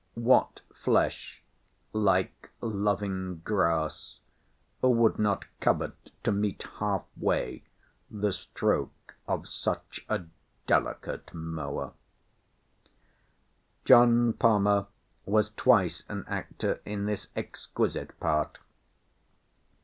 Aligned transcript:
What 0.15 0.61
flesh, 0.83 1.43
like 1.93 2.49
loving 2.59 3.37
grass, 3.45 4.17
would 4.81 5.19
not 5.19 5.45
covet 5.59 5.93
to 6.23 6.31
meet 6.31 6.63
half 6.79 7.03
way 7.15 7.61
the 8.09 8.31
stroke 8.31 9.13
of 9.27 9.47
such 9.47 10.03
a 10.09 10.23
delicate 10.65 11.31
mower?—John 11.35 14.33
Palmer 14.33 14.87
was 15.27 15.51
twice 15.51 16.03
an 16.09 16.25
actor 16.27 16.81
in 16.83 17.05
this 17.05 17.27
exquisite 17.35 18.19
part. 18.19 18.57